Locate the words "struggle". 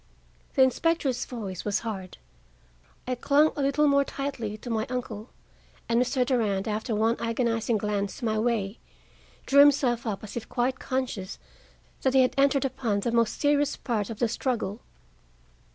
14.27-14.81